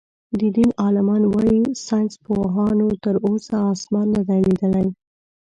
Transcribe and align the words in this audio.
د 0.39 0.41
دين 0.57 0.69
عالمان 0.83 1.23
وايي 1.33 1.61
ساينسپوهانو 1.85 2.87
تر 3.03 3.15
اوسه 3.27 3.55
آسمان 3.73 4.07
نۀ 4.13 4.21
دئ 4.29 4.39
ليدلی. 4.47 4.87